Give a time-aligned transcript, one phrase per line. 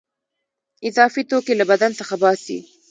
[0.87, 2.59] اضافي توکي له بدن څخه باسي.